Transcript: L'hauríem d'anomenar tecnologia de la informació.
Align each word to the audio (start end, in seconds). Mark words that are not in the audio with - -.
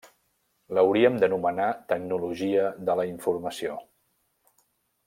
L'hauríem 0.77 1.19
d'anomenar 1.23 1.67
tecnologia 1.93 2.67
de 2.89 2.97
la 3.03 3.07
informació. 3.13 3.79